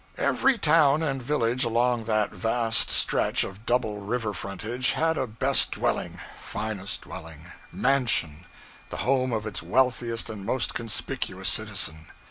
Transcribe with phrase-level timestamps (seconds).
[0.17, 5.73] Every town and village along that vast stretch of double river frontage had a best
[5.73, 8.47] dwelling, finest dwelling, mansion,
[8.89, 12.07] the home of its wealthiest and most conspicuous citizen.